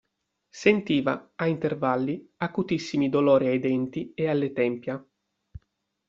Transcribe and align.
Sentiva, 0.49 1.31
a 1.35 1.45
intervalli, 1.45 2.27
acutissimi 2.37 3.07
dolori 3.07 3.45
ai 3.45 3.59
denti 3.59 4.13
e 4.15 4.27
alle 4.29 4.51
tempia. 4.51 5.05